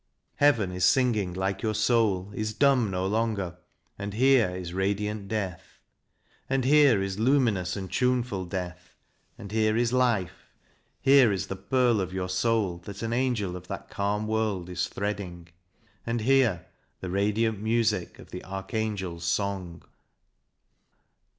[0.37, 3.57] Heaven is singing like your soul, is cfcimb no longer
[3.99, 5.77] and here is radiant Death.
[6.49, 8.95] And here is luminous and tuneful Death,
[9.37, 10.55] and here is Life
[11.01, 14.87] Here is the pearl of your soul that an angel of that calm world is
[14.87, 15.49] threading,
[16.03, 16.65] and here
[16.99, 19.83] the radiant music of the Archangel's song.